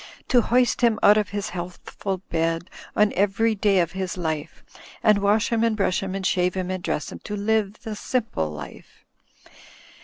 To 0.29 0.41
hoist 0.41 0.81
him 0.81 0.97
out 1.03 1.15
of 1.19 1.29
his 1.29 1.49
healthful 1.49 2.23
bed 2.31 2.71
on 2.95 3.13
every 3.13 3.53
day 3.53 3.79
of 3.81 3.91
his 3.91 4.17
life, 4.17 4.63
And 5.03 5.19
wash 5.19 5.51
him 5.51 5.63
and 5.63 5.77
brush 5.77 6.01
him 6.01 6.15
and 6.15 6.25
shave 6.25 6.55
him 6.55 6.71
and 6.71 6.81
dress 6.83 7.11
him 7.11 7.19
to 7.19 7.35
live 7.37 7.83
the 7.83 7.95
Simple 7.95 8.49
Life. 8.49 9.05